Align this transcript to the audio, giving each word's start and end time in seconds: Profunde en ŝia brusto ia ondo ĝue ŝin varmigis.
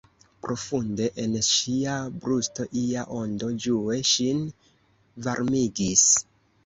Profunde 0.43 1.09
en 1.23 1.35
ŝia 1.49 1.99
brusto 2.25 2.65
ia 2.83 3.03
ondo 3.21 3.51
ĝue 3.67 4.01
ŝin 4.15 4.43
varmigis. 5.29 6.09